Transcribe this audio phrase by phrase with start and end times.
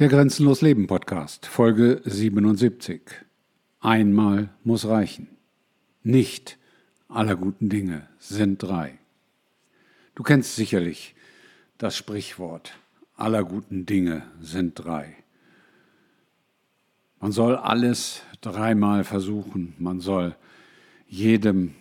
[0.00, 3.02] Der Grenzenlos Leben Podcast, Folge 77.
[3.80, 5.28] Einmal muss reichen.
[6.02, 6.56] Nicht
[7.08, 8.98] aller guten Dinge sind drei.
[10.14, 11.14] Du kennst sicherlich
[11.76, 12.78] das Sprichwort,
[13.14, 15.14] aller guten Dinge sind drei.
[17.20, 20.34] Man soll alles dreimal versuchen, man soll
[21.08, 21.74] jedem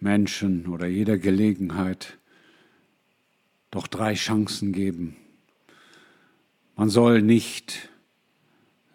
[0.00, 2.18] Menschen oder jeder Gelegenheit
[3.70, 5.16] doch drei Chancen geben,
[6.82, 7.90] man soll nicht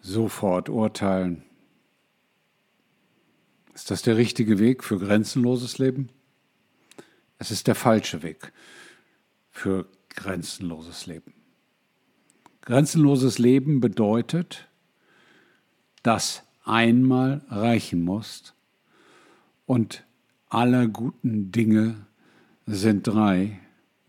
[0.02, 1.42] sofort urteilen.
[3.72, 6.10] Ist das der richtige Weg für grenzenloses Leben?
[7.38, 8.52] Es ist der falsche Weg
[9.50, 11.32] für grenzenloses Leben.
[12.60, 14.68] Grenzenloses Leben bedeutet,
[16.02, 18.52] dass einmal reichen muss
[19.64, 20.04] und
[20.50, 22.06] aller guten Dinge
[22.66, 23.58] sind drei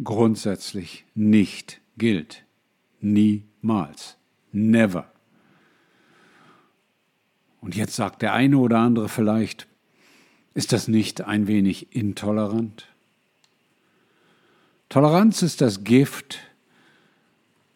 [0.03, 2.43] grundsätzlich nicht gilt.
[3.62, 4.18] Niemals.
[4.52, 5.12] Never.
[7.62, 9.68] Und jetzt sagt der eine oder andere vielleicht,
[10.54, 12.88] ist das nicht ein wenig intolerant?
[14.88, 16.40] Toleranz ist das Gift,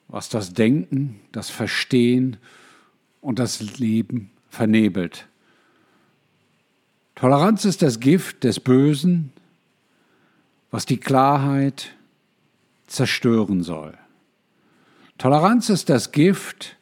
[0.07, 2.37] was das Denken, das Verstehen
[3.21, 5.27] und das Leben vernebelt.
[7.15, 9.31] Toleranz ist das Gift des Bösen,
[10.71, 11.95] was die Klarheit
[12.87, 13.97] zerstören soll.
[15.23, 16.75] Toleranz ist das Gift,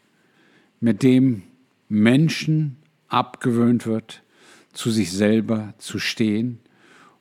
[0.79, 1.43] mit dem
[1.89, 4.23] Menschen abgewöhnt wird,
[4.73, 6.57] zu sich selber zu stehen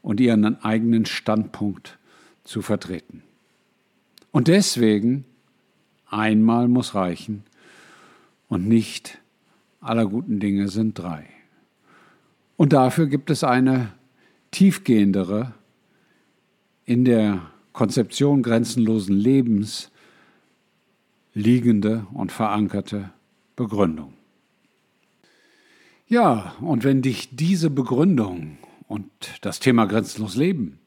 [0.01, 1.99] und ihren eigenen Standpunkt
[2.43, 3.23] zu vertreten.
[4.31, 5.27] Und deswegen
[6.07, 7.43] einmal muss reichen
[8.49, 9.19] und nicht
[9.83, 11.27] aller guten Dinge sind drei.
[12.57, 13.93] Und dafür gibt es eine
[14.53, 15.53] tiefgehendere
[16.87, 17.43] in der
[17.75, 19.91] Konzeption grenzenlosen Lebens
[21.35, 23.11] liegende und verankerte
[23.57, 24.15] Begründung.
[26.07, 29.09] Ja, und wenn dich diese Begründung und
[29.43, 30.81] das Thema grenzenlos Leben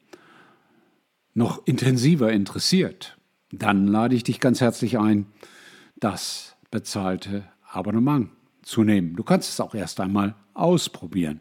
[1.34, 3.18] noch intensiver interessiert,
[3.52, 5.28] dann lade ich dich ganz herzlich ein,
[5.96, 8.30] das bezahlte Abonnement
[8.64, 9.16] zu nehmen.
[9.16, 11.40] Du kannst es auch erst einmal ausprobieren.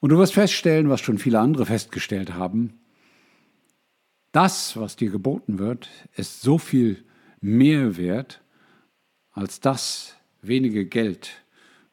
[0.00, 2.74] Und du wirst feststellen, was schon viele andere festgestellt haben,
[4.32, 7.05] das, was dir geboten wird, ist so viel
[7.46, 8.42] mehr wert
[9.30, 11.44] als das wenige Geld,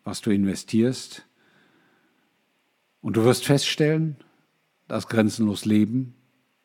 [0.03, 1.25] was du investierst.
[3.01, 4.17] Und du wirst feststellen,
[4.87, 6.15] dass grenzenlos Leben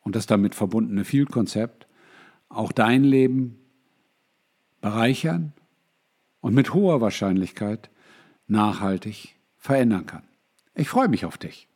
[0.00, 1.87] und das damit verbundene Vielkonzept
[2.49, 3.59] auch dein Leben
[4.81, 5.53] bereichern
[6.41, 7.91] und mit hoher Wahrscheinlichkeit
[8.47, 10.22] nachhaltig verändern kann.
[10.75, 11.69] Ich freue mich auf dich.